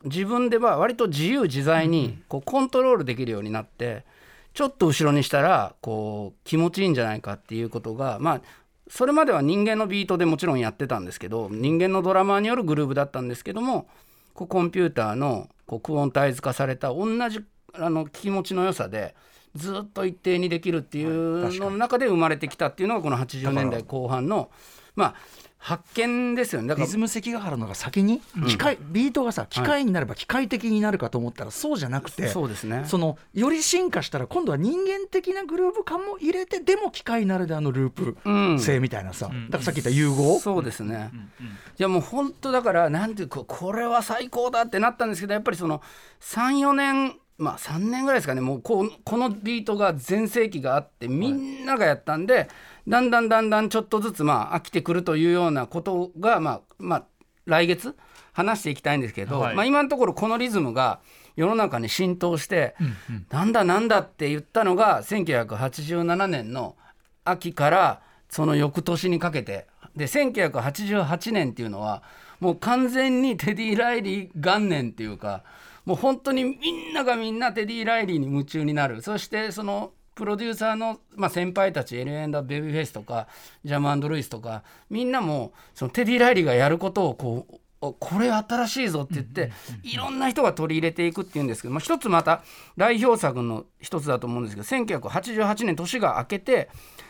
[0.05, 4.05] 自分では割と自由自在にこうコントロールできるようになって
[4.53, 8.41] ちょっと後ろにしたらこう気持ちいいんじゃないかっていうことがまあ
[8.89, 13.87] それまでは人間のビートでもちろんやってたんですけど人間のドラマーによるグルーヴだったんですけども
[14.33, 17.39] こうコンピューターのこうクオンタイズ化された同じ
[17.73, 19.15] あの気持ちの良さで
[19.55, 24.51] ずっと一定にできるっていうのの中で生まれてきたっていうのがこの80年代後半の
[24.95, 25.15] まあ
[25.57, 26.67] 発見ですよね。
[26.67, 28.21] だからリズム関ヶ原のが先に？
[28.47, 32.83] 機械、ビートがさ機械になれば機械的になるかと思ったらそうじゃなくて、そうですね。
[32.85, 38.59] そのより進化したら今度は人間的なグルーヴ感も入れてでも機械ならではのループうん。
[38.59, 41.09] 性みたいなさ、だからさっき言った融合、そうですね、
[41.79, 45.81] いやもう本当だからなんていうかこれは最高だってなったんですけどやっぱりその
[46.21, 48.41] 34年まあ3年ぐらいですかね。
[48.41, 52.47] もうこのビートが全盛期があってみんながやったんで、
[52.87, 57.05] だんだんだんだんちょっとずつまあ飽きてくるというようなことがまあまあ
[57.45, 57.95] 来月
[58.33, 60.99] 話していきたいんですけど、はいまあ、今のところこのリズムが
[61.35, 62.75] 世の中に浸透して、
[63.29, 66.75] なんだなんだって言ったのが1987年の
[67.23, 69.67] 秋からその翌年にかけて。
[69.95, 72.03] で1988年っていうのは
[72.39, 75.43] もう完全にテディ・ライリー元年っていうか
[75.85, 79.01] もう本当にみんながみんなテディ・ライリーに夢中になる。
[79.01, 83.27] そしてそのプロデューサーの、まあ、先輩たち L.A.&ベビーフェイスとか
[83.65, 87.59] ジャム&ルイスとかみんなもそのテディ・ライリーがやることをこう
[87.93, 89.51] これ新しいぞって言って
[89.83, 92.43] いろんな人が取り入れていくっていうんですけど、まあ、一つまた
[92.77, 96.69] 代表作の一つだと思うんですけど1988年年が明けて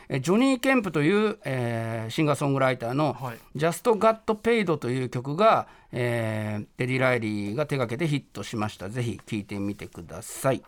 [0.10, 8.90] えジョニー・ケンプという、えーシンガーソングライターのはい「Just Got Paid」という曲が、えディ・ライリーが手掛けてヒットしました。
[8.90, 10.62] ぜひ聴いてみてください。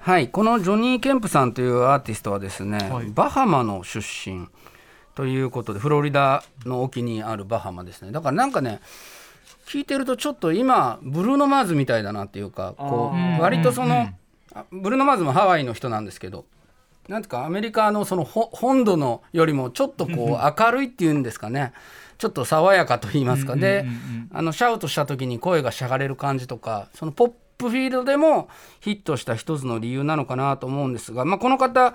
[0.00, 0.28] はい。
[0.28, 3.06] このジョニー・ケンプさんというアーティストはですね、はい。
[3.10, 4.48] バハマの出身
[5.14, 8.12] ということでフロリダの沖にあるバハマですね。
[8.12, 8.80] だからなんかね
[9.66, 13.38] 聞いてるとちょっと今ブルーノ・マーズみたいだなっていうかこー。
[13.38, 14.08] う割とその
[14.70, 16.44] ブルーノ・マーズもハワイの人なんですけど
[17.08, 21.72] なんてかアメリカのそのほ本土のよりもちょっとこう明るいっていうんですかね。
[22.16, 23.56] ちょっと爽やかと言いますか。
[23.56, 23.84] で
[24.32, 28.48] あのシャウトした時に声がしゃがれる感じとかそのポップフィールドでも
[28.80, 31.94] ヒットした一つの理由なのかなと思うんですが、まあ、この方、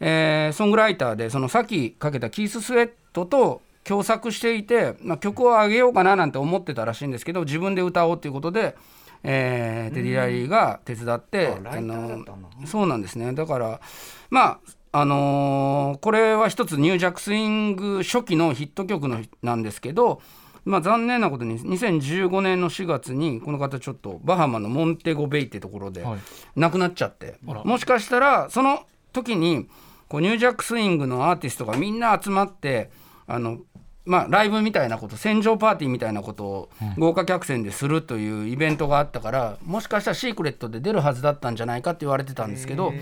[0.00, 8.76] えーソングライターでそのさっきかけたキース・スウェットと共作していて、まあ、曲を上げようかななんて思ってたらしいんですけど自分で歌おうということで、
[9.22, 12.24] えーテディ・ライリーが手伝ってあの
[12.66, 13.32] そうなんですね。
[13.32, 13.80] だから
[14.30, 14.58] まあ
[15.00, 20.20] あのーこれは一つニュージャックスイング初期のヒット曲のなんですけど、
[20.68, 26.18] まあ、残念なことに2015年の4月にこの方ちょっとバハマのモンテゴベイってところではい。
[26.56, 27.64] 亡くなっちゃって、あら。
[27.64, 29.66] もしかしたらその時に
[30.08, 32.90] こうニュージャックスイングのアーティストがみんな集まって
[33.26, 33.58] あの
[34.08, 42.94] まあ、ライブみたいなこと戦場パーティーみたいなことを豪華客船でするというイベントがあったからもしかしたらシークレットで出るはずだったんじゃないかって言われてたんですけど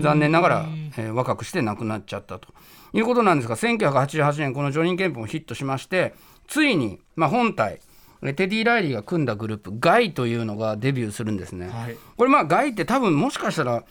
[0.00, 0.66] 残念ながら、
[0.98, 2.48] えー若くして亡くなっちゃったと
[2.92, 6.14] いうことなんですが1988年このジョニー・ケンプもヒットしまして
[6.46, 7.80] ついに、まあ、本体
[8.22, 11.70] えテディ・ライリーが組んだグループガイというのがデビューするんですね。
[12.16, 13.84] これまあガイって多分もしかしたら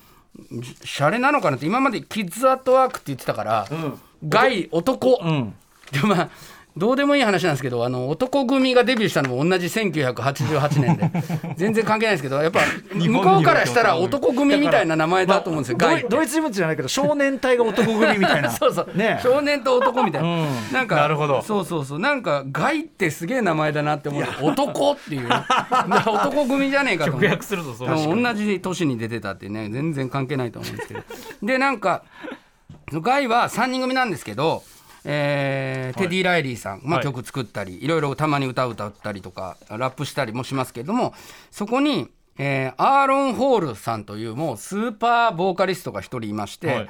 [0.84, 3.68] シャレなのかなって今までキッズ・アットワークって言ってたから、
[4.28, 5.56] ガイ男、うん。
[5.91, 6.30] でまあ
[6.78, 11.12] どうでもいい話なんですけどあの男組がデビューしたのも同じ1988年で
[11.56, 12.60] 全然関係ないですけどやっぱ
[12.94, 18.52] 向こうからしたら男組みたいな名前だと思うんですよ、ガイってドイツ人物じゃないけど少年隊が男組みたいな。
[18.52, 20.48] そうそう、ね少年と男みたいな、うん。
[20.74, 21.42] なんかなるほど。
[21.42, 22.00] そうそうそう。
[22.00, 25.30] なんかガイってすげえ名前だなって思う男っていう。
[26.06, 27.24] 男組じゃねえかと思う。
[27.24, 31.02] 直訳するとそう同じ年に出てたってね全然関係ないと思うんですけど。
[31.42, 32.04] でなんか
[32.92, 34.64] ガイは3人組なんですけど、
[35.06, 37.04] えーテディ・ライリーさん、まあ、はい。
[37.04, 41.13] 曲作ったり、い、ろいろたまに歌を歌ったりとかラップしたりもしますけれども
[41.52, 46.89] そこに、えーアーロン・ホールさんというもうスーパーボーカリストが一人いまして、はい。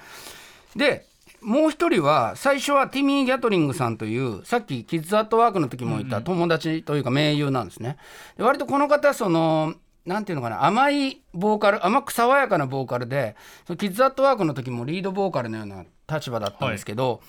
[0.75, 1.05] で
[1.41, 7.97] もう一人は最初はティミー・ギャトリングさんというさっきキッズ・アットワークの時もいた友達というか盟友なんですね。
[8.37, 9.75] で割とこの方その
[10.05, 13.35] なんていうのかな甘いボーカル甘く爽やかなボーカルで
[13.67, 17.21] そのキッズ・アットワークの時もリードボーカルのような立場だったんですけど、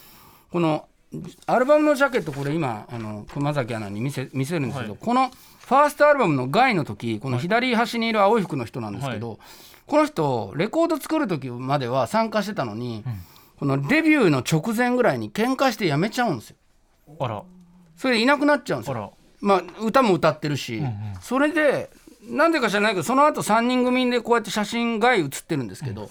[0.56, 0.88] この
[1.44, 4.98] アルバムのジャケットこれ今あの熊崎アナに見せ見せるんですけど、はい。
[5.02, 9.38] このファーストアルバムの「ガイ」の時この左端にいる青い服の人なんですけど、
[9.86, 13.04] この人レコード作る時までは参加してたのに、
[13.58, 16.56] このデビューの直前ぐらいに喧嘩して辞めちゃうんですよ。
[17.20, 17.42] あら。
[17.94, 19.12] それでいなくなっちゃうんですよ。
[19.42, 20.82] まあ歌も歌ってるし、
[21.20, 21.90] それで
[22.22, 26.08] なんでか知らないけどその後3人組でこうやって写真が写ってるんですけど、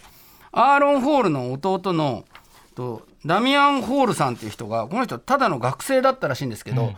[0.52, 2.26] アーロン・ホールの弟の
[2.76, 6.94] とダミアン・ホールさんっていう人がこの人ただの学生だったらしいんですけど、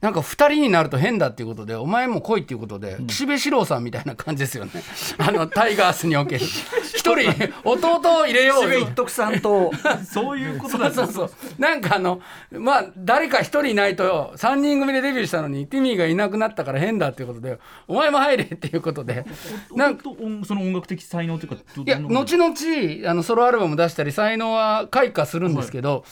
[0.00, 4.72] なんか2人になると変だっていうことでお前も来いっていうことで、岸辺四郎さんみたいな感じですよね。
[5.18, 6.46] あのタイガースにおける
[7.00, 9.72] 一人弟を入れようよ渋一徳さんと。
[10.04, 11.60] そういうことだそうそうそう。
[11.60, 12.20] なんかあの
[12.52, 17.58] まあ誰か一人いないと3人組でデビューしたのにティミーがいなくなったから変だっていうことで
[17.88, 19.24] お前も入れっていうことで。
[19.74, 20.04] なんか
[20.46, 26.04] その音楽的才能というかどいや後々あのソロアルバム出したり才能は開花するんですけど、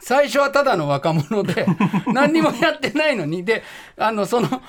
[0.00, 1.66] 最初はただの若者で
[2.12, 3.62] 何にもやってないのにで
[3.96, 4.62] あのその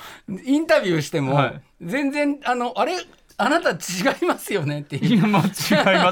[0.44, 1.62] インタビューしても、はい。
[1.82, 2.94] 全然あのあれ？
[3.42, 3.76] あなた違
[4.22, 5.16] いますよねっていう。
[5.16, 5.44] 違いま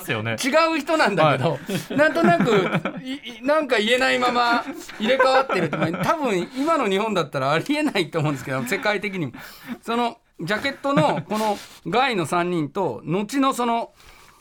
[0.02, 0.32] すよね。
[0.44, 1.60] 違う人なんだけど、
[1.96, 2.52] なんとなく
[3.04, 4.64] いいなんか言えないまま
[5.00, 9.34] 入れ替わってるって多分今の日本だったらありえないと思うんですけど世界的にも。
[9.82, 13.92] そのジャケットのこのガイの3人と後のその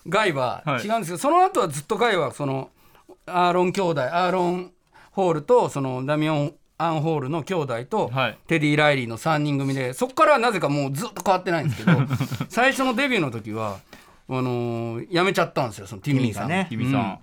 [0.08, 0.86] ガイははい。
[0.86, 2.70] 違うんですけど、その後はずっとガイはその
[3.26, 4.72] アーロン兄弟アーロン・
[5.10, 8.38] ホールとそのダミオン・アンホールの兄弟とはい。
[8.46, 11.98] テディ・ライリーの3人組でそこからはなぜかもうずっと変わってないんですけど
[12.48, 13.78] 最初のデビューの時は
[14.28, 16.48] あのー辞めちゃったんですよそのティミーさん。
[16.48, 17.18] ティミーがね。
[17.18, 17.22] 日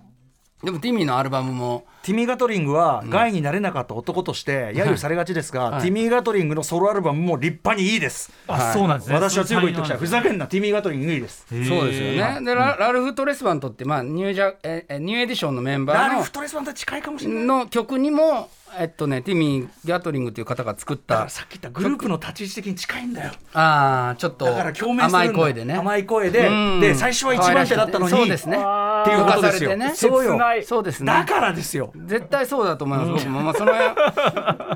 [0.60, 5.82] さん、でもティミーのアルバムもティミー・ガトリングは害になれなかった男として揶揄されがちですが、はい。
[5.82, 9.14] ティミー・ガトリングのソロアルバムも立派にいいです、あそうなんですね。
[9.16, 11.44] 私は強く言ってきたふざけんななティミー・ガトリングいいです。
[11.48, 12.40] そうですよね。
[12.44, 17.44] でララルフ・トレスバントって、まあ、ニュージャええニューエディションのメンバーラルフ・トレスマンと近いかもしれない。
[17.44, 21.14] のの曲にも、えっとね、ティミー・ギャトリングという方が作った。
[21.14, 23.32] だからさっき言ったグループの立ち位置的に近いんだよ。
[23.54, 25.30] あーちょっとだから共鳴するんだ。
[25.30, 25.74] 甘い声でね。
[25.74, 26.46] 甘い声で。
[26.46, 26.80] うん。
[26.80, 28.56] で最初は一番手だったのにそうですね。
[28.56, 29.70] っていうことですよ。
[29.70, 29.94] 動かされてね。
[29.94, 30.32] そうよ。
[30.32, 30.64] 切ない。
[30.64, 31.06] そうですね。
[31.06, 33.94] だからですよ絶対そうだと思います、僕も、まあ、その辺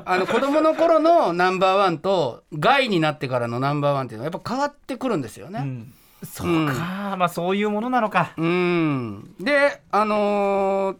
[0.05, 5.85] あの子供の頃のナンバーワンと害になってからのナンバーワンっていうのはやっぱ変わってくるんですよね。
[6.23, 8.33] そうか、まあそういうものなのか。
[8.37, 9.35] うん。
[9.39, 10.97] であのー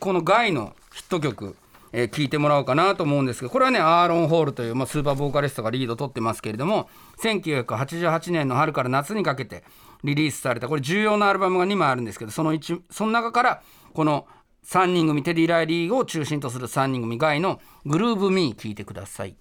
[0.00, 1.54] この「ガイ」のヒット曲
[1.92, 6.88] えー聞いてもらおうかなと思うんですけどこれはねアーロン・ホールという、まあ、スーパーボーカリストがリードを取ってますけれども
[7.22, 9.62] 1988年の春から夏にかけて
[10.02, 13.62] リリースされたこれ重要なアルバムが2枚あるんですけどその一その中から
[13.94, 14.26] この
[14.64, 19.34] 3人組テディ・ライリーを中心とする3人組ガイの「グルーブ・ミー」聞いてください。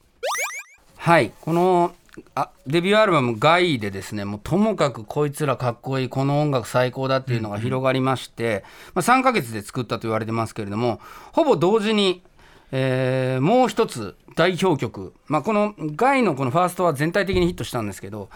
[0.98, 1.32] はい。
[1.42, 1.94] この
[2.36, 11.00] あデビューアルバム「ガイ」でですねもうともかくこいつらかっこいいこの音楽最高だっていうのが広がりまして、まあ、3ヶ月で作ったと言われてますけれども
[11.32, 12.22] ほぼ同時に、
[12.72, 18.30] えーもう一つ代表曲、まあ、この「ガイ」のこのファーストは全体的にヒットしたんですけど、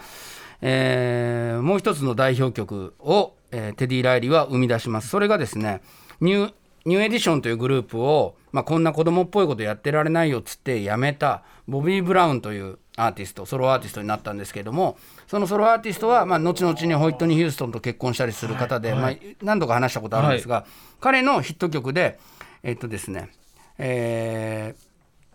[0.62, 5.08] えーもう一つの代表曲を、えーテディ・ライリーは生み出します。
[5.08, 5.82] それがですね
[6.20, 6.52] ニュー
[6.86, 14.96] ニューエディションというグループを、まあ、こんな子供っぽいことやってられないよっつって辞めたボビー・ブラウンというアーティストソロアーティストになったんですけれども
[15.26, 20.64] そのソロアーティストは、まあ、後々にホイットニー・ヒューストンと結婚したりする方で、まあ、何度か話したことあるんですが、
[21.00, 22.18] 彼のヒット曲で
[22.62, 23.30] えっとですね
[23.78, 24.86] えー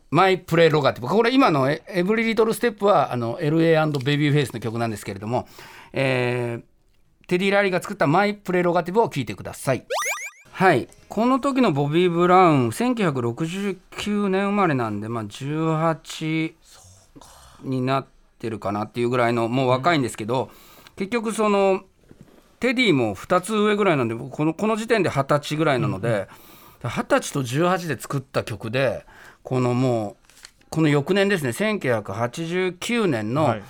[0.09, 5.47] マイプレロガティブこれ今のエエブリリトルステップはあの LA& ベビーフェイスの曲なんですけれども、
[5.93, 6.63] えー
[7.27, 9.85] テディ・ラリーが作ったマイプレロガティブを聴いてください
[10.51, 10.87] はい。
[11.09, 16.53] この時のボビー・ブラウン1969年生まれなんで、まあ、18
[17.63, 18.05] になっ
[18.39, 20.49] てるかなっていうぐらいのもう若いんですけど、
[20.95, 21.81] 結局その
[22.59, 26.27] テディも2つ上ぐらいなんで僕このこの時点で20歳ぐらいなので、
[26.83, 29.05] 20歳と18で作った曲で
[29.43, 30.15] このもう
[30.69, 33.63] この翌年ですね1989年の、はい。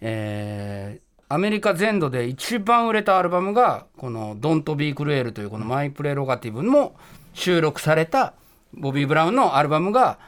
[0.00, 6.94] えーアメリカ全土で一番売れたアルバムがこの「Don't Be Cruel」というこの「マイ・プレロガティブ」も
[7.34, 8.34] 収録された
[8.72, 10.18] ボビー・ブラウンのアルバムが、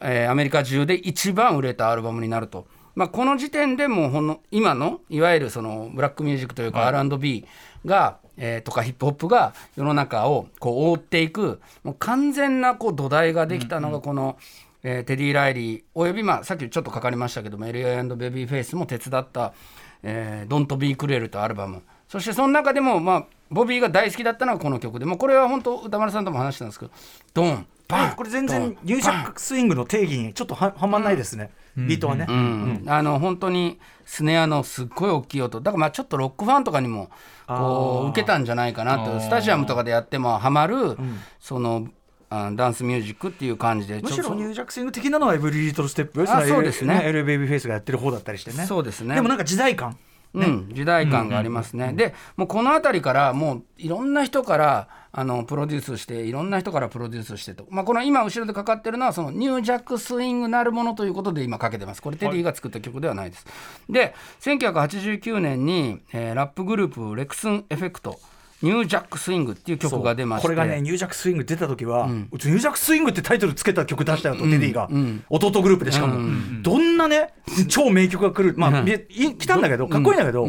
[0.00, 2.66] えーアメリカ中で一番売れたアルバムになると。
[2.94, 7.46] まあ、この時点でもうほんの今のいわゆるそのブラックミュージックというか R&B
[7.86, 14.38] が、えーとかヒップホップが世の中をこう覆っていくもう完全なこう土台ができたのがこの、
[14.82, 19.52] えーテディ・ライリーおよび、まあ、さっきちょっとかかりましたけども LA& ベビーフェイスも手伝った
[20.02, 21.82] 「えー、Don't Be Cruel」とアルバム。
[22.08, 25.04] そしてその中でも、まあ、ボビーが大好きだったのはこの曲で。
[25.04, 26.92] もうこれは本当歌丸さんとも話したんですけど
[27.34, 37.10] ドンバンこれ全然ニュージャックスイングの定義にちょっとははまんないですね、ビートはね、うんあの本当にスネアのすっごい大きい音だからまあちょっとロックファンとかにも
[37.46, 39.20] こう受けたんじゃないかなと。
[39.20, 40.96] スタジアムとかでやってもハマる、
[41.40, 41.88] その
[42.30, 47.02] あダンスミュージックっていう感じでむしろニュージャックスイング的なのは E very Little Step あそうですね。
[47.04, 48.66] L.A.ベイビーフェイスがやってる方だったりしてね。
[48.66, 49.16] そうですね。
[49.16, 49.98] でもなんか時代感。
[50.32, 51.92] うん、時代感がありますね。
[51.92, 62.02] でもうこの辺りからもういろんな人からあのプロデュースしていろんな人からプロデュースしてと、まあ、この今後ろでかかってるのはそのニュージャックスイングなるものということで今かけてます。
[62.02, 63.44] これテディが作った曲ではないです。
[63.88, 68.20] で1989年に、えーラップグループレクスンエフェクト
[68.62, 70.46] ニュージャックスイングっていう曲が出まして。
[70.46, 74.88] これがねニュージャックスイング出た時は、うちニュージャックスイングってタイトルつけた曲出したよと、テディが、
[75.30, 76.18] 弟グループでしかも、
[76.62, 77.32] どんなね
[77.68, 78.54] 超名曲が来る。
[78.58, 80.48] まあ、い来たんだけどかっこいいんだけど、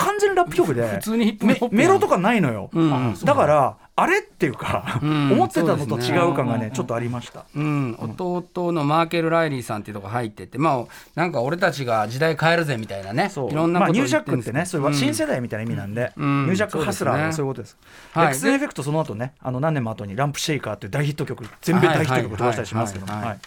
[0.00, 1.00] 完全にラップ曲で
[1.42, 3.14] メメロとかないのよ、ん。
[3.22, 5.32] だからあれっていうか、ん。
[5.32, 10.84] 思ってたのと違う感がねちょっとありました、うん、弟のマーケル・ライリーさんっていうとこ入っててまあ
[11.14, 13.28] なんか俺たちが時代変えるぜみたいなね。
[13.28, 13.50] そう。
[13.50, 16.44] いろんなまあ、ニュージャッことを言ってるんですクってね、そういう新世代みたいな意味なんで、ん。
[16.46, 17.76] ニュージャックハスラーはそういうことです。
[18.14, 18.24] はい。
[18.24, 23.20] レックスエフェクトその後ね、あの何年も後にランプシェイカーっていう大ヒット曲、全米大ヒット曲飛ばしたりしますけども、はい。
[23.20, 23.28] はい。
[23.30, 23.38] はい。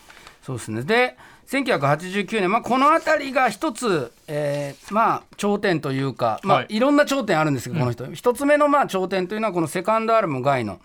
[0.43, 0.83] そうですね。
[0.83, 6.67] で1989年、まあ、この辺りが一つ、えーまあ、頂点というか、まあはい。
[6.69, 8.12] い、ろんな頂点あるんですけど、この人。
[8.13, 10.79] 一つ目のまあ頂点というのはこのセカンドアルバム「ガイの」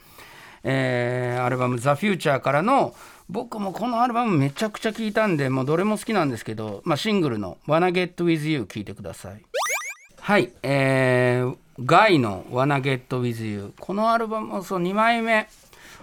[0.65, 2.95] えーアルバム「ザ・フューチャーからの
[3.29, 9.43] 僕もこのアルバムめちゃくちゃ聴いたんでもうどれも好きなんですけど、まあ、シングルの「Wanna Get With You」聴いてください。
[10.21, 15.49] はい、えー、ガイの「Wanna Get With You」このアルバムそう2枚目。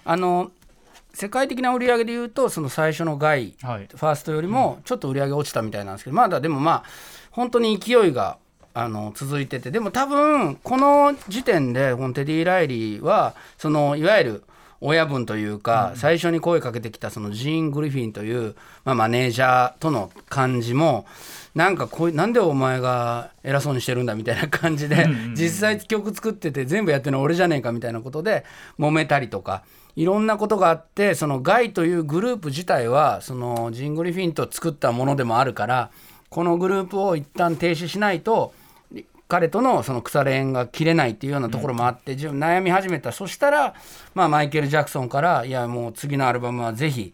[0.07, 0.51] あの
[1.15, 3.87] 世界的な売り上げでいうとその最初のガイ、はい。
[3.87, 6.83] ファーストよりもちょっと売り上げ落ちたみたいなんですけどまだでもまあ
[7.31, 8.37] 本当に勢いが
[8.73, 14.43] あの続いててでも多分この時点でこのテディ・ライリーはそのいわゆる
[14.81, 21.05] 親分というか、最初に声かけてきたそのジーン・グリフィンという、まあ、マネージャーとの感じも
[21.55, 28.45] なんかこうなんでお前が偉そうにしてるんだみたいな感じで、実際曲作ってて全部やってるのは俺じゃねえかみたいなことで
[28.77, 29.63] 揉めたりとか
[29.95, 35.91] いろんなことがあってそのガイというグループ自体はそのジン・グリフィンと作ったものでもあるから
[36.29, 38.53] このグループを一旦停止しないと
[39.27, 43.11] 彼とのその腐れ縁が切れないっていうようなところもあって、自分悩み始めた。
[43.11, 43.73] そしたら、
[44.13, 47.13] まあ、マイケル・ジャクソンから「いやもう次のアルバムはぜひ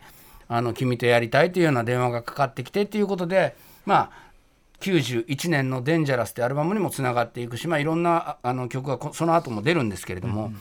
[0.50, 4.32] あの君とやりたい」というような電話がかかってきてっていうことでまあ
[4.82, 10.52] 91年の「デンジャラス」ってアルバムにもつながっていくし、まあ、いろんなあの曲がその後も出るんですけれども、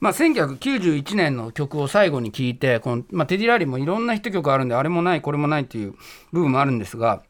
[0.00, 5.94] まあ、1991年の曲を最後に聴いてこの、まあ、テディ・ラリーもいろんなヒット曲あるんであれもないこれもないっていう
[6.32, 7.22] 部分もあるんですが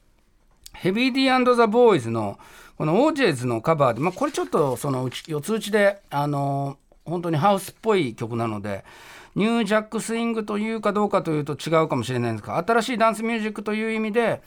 [0.73, 2.39] ヘビー・ディザ・ボーイズの
[2.77, 6.77] このオージェーズのカバーで、まあ、これちょっとその四つ打ちで、あの
[7.07, 8.85] 本当にハウスっぽい曲なので
[9.35, 14.43] ニュージャックスイングというかどうかというと違うかもしれないんですが新しいダンスミュージックという意味で、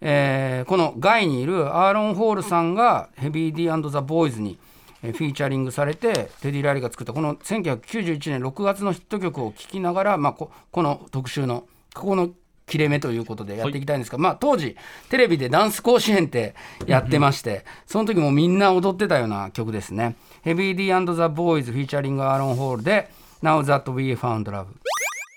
[0.00, 4.58] えーこのガイにいるアーロン・ホールさんがヘビー・ディザ・ボーイズに
[5.02, 12.30] フィーチャリングされてテディ・ラリーが作ったこの1991年6月のヒット曲を聴きながら、まあ、ここの特集のここの
[12.66, 14.76] 切れ目ということでやっていきたいんですが、まあ、当時
[15.10, 16.54] テレビでダンス甲子園って
[16.86, 20.16] やってまして、その時もみんな踊ってたような曲ですね。
[20.42, 23.10] ヘビー・ D&ザ・ボーイズフィーチャリングアーロン・ホールで
[23.42, 24.66] Now That We Found Love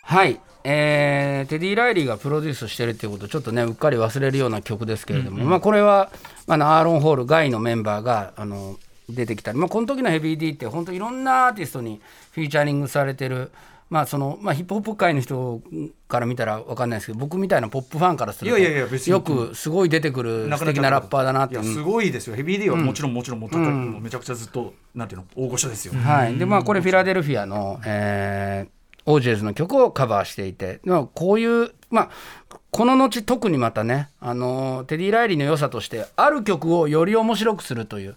[0.04, 6.12] はい、えーテディ・ライリーがプロデュースしてるっていうことをちょっとねうっかり忘れるような曲ですけれども、まあ、これは、
[6.48, 8.78] まあ、アーロン・ホールガイのメンバーがあの
[9.10, 12.02] 出てきたり、まあ、この時のヘビー・ Dって本当いろんなアーティストに
[12.32, 13.52] フィーチャリングされてる。
[13.88, 15.62] まあそのまあ、ヒップホップ界の人
[16.08, 19.12] から見たら分かんないですけど僕みたいなポップファンからするといやいやいや別に。
[19.12, 22.36] よくすごい出てくる素敵なラッパーだなってすごいですよ。
[22.36, 32.10] ヘビー・Dはもちろんもちろんもう叩きもうめちゃくちゃずっとなんていうの大御所ですよ、はい、でまあこれフィラデルフィアの、えー、オージェイズの曲をカバーしていてまあこういうまあ
[32.72, 38.16] この後特にまたね、あのテディ・ライリーの良さとしてある曲をより面白くするという。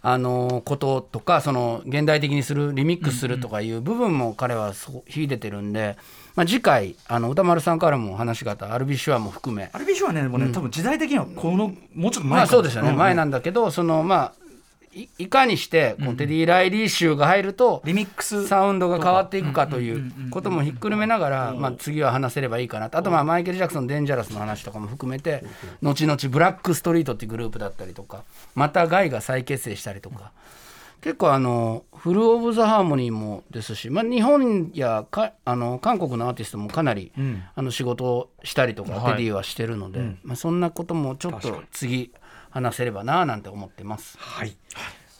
[0.00, 5.96] あのこととかその現代的にするリミックスするとかいう部分も彼は秀でてるんで、
[6.36, 9.70] まあ、次回あの歌丸さんからも話があったアルビシュアも含め。
[9.72, 14.47] アルビシュアねもうね、うん、多分時代的にはこのもうちょっと前まあそうですよね、うん、前なんだけどそのまあ
[14.94, 22.98] いいかにしてこのテディ・ライリー集が入るとリミックスサウンドが変わっていくかということもひっくるめながら、まあ、次は話せればいいかなと。
[22.98, 25.44] あとまあマイケル・ジャクソンデンジャラスの話とかも含めて
[25.82, 28.22] 後々ブラック・ストリートっていうグループだったりとか
[28.54, 30.32] またガイが再結成したりとか。
[31.00, 42.12] 結構あのフル・オブ・ザ・ハーモニーもですし、まあ、日本やかあの韓国のアーティストもかなり、うん、あの仕事をしたりとか、テディはしてるので、うん、まあ、そんなこともちょっと次
[42.58, 44.16] 話せればななんて思ってます。
[44.18, 44.56] はい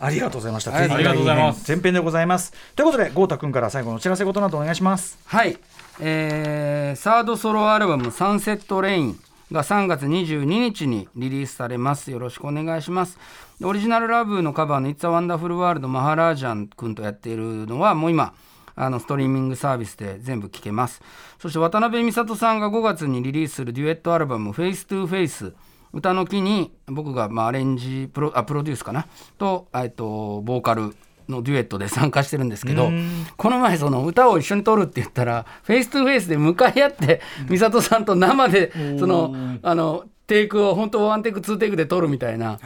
[0.01, 0.73] ありがとうございました。
[0.73, 1.69] ありがとうございます。
[1.69, 2.53] 前編でございます。
[2.77, 5.19] ということで、豪太君から最後のお知らせことなどお願いします。
[5.25, 5.59] はい。
[5.99, 9.19] えー、サードソロアルバムサンセットレイン
[9.51, 12.13] が3月22日にリリースされます。
[12.13, 13.19] よろしくお願いします。
[13.61, 18.35] オリジナルラブのカバーの It's a Wonderful World マハラージャン君とやっているのはもう今、
[18.77, 21.03] あのストリーミングサービスで全部聴けます。
[21.41, 25.53] そして渡辺美里さんが5月にリリースするデュエットアルバム Face to Face
[25.93, 29.07] 歌の木に僕がまあアレンジプロあプロデュースかな？
[29.39, 30.95] と,、えっとボーカル
[31.29, 32.91] のデュエットで参加してるんですけど
[33.37, 42.61] この前その歌を一緒に録るって言ったら face to face で向かい合って美里さんと生でそのあのテイクを本当ワンテイクツーテイクで録るみたいな。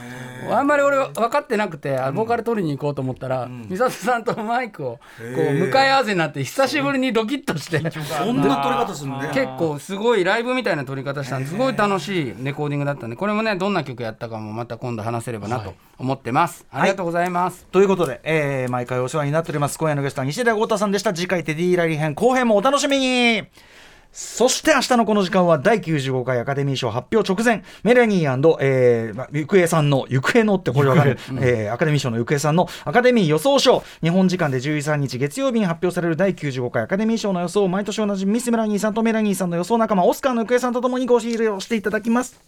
[0.50, 5.00] あんまり俺分かってなくてボーカル録りに行こうと思ったら、うん、美里さんとマイクをこ
[5.50, 7.78] う向かい合わせになって久しぶりにドキッとして。
[7.78, 19.78] そんな録り方するね結構すごいライブみたいな録り方したんですごい楽しいレコーディングだったんでこれもねどんな曲やったかもまた今度話せればなと思ってます、はい、ありがとうございます、はい、ということで、えー、毎回お世話になっております。
[19.78, 21.12] 今夜のゲストは西寺郷太さんでした。
[21.12, 23.44] 次回テディーラリー編後編もお楽しみに
[24.12, 42.38] そして明日のこの時間は第95回アカデミー賞発表直前、メラニー、えー、ゆくえさんの、ゆくえのってこれわかる、えー、アカデミー賞のゆくえさんのアカデミー予想賞、日本時間で13日月曜日に発表される第95回アカデミー賞の予想を毎年同じミス・メラニーさんとメラニーさんの予想仲間、オスカーのゆくえさんとともにご指導していただきます。